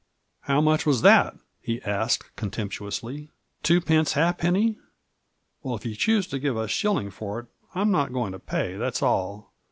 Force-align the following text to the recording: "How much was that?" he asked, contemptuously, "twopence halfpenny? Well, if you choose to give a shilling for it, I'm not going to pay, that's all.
"How 0.39 0.61
much 0.61 0.87
was 0.87 1.03
that?" 1.03 1.35
he 1.61 1.79
asked, 1.83 2.35
contemptuously, 2.35 3.29
"twopence 3.61 4.13
halfpenny? 4.13 4.79
Well, 5.61 5.75
if 5.75 5.85
you 5.85 5.95
choose 5.95 6.25
to 6.29 6.39
give 6.39 6.57
a 6.57 6.67
shilling 6.67 7.11
for 7.11 7.41
it, 7.41 7.45
I'm 7.75 7.91
not 7.91 8.11
going 8.11 8.31
to 8.31 8.39
pay, 8.39 8.77
that's 8.77 9.03
all. 9.03 9.51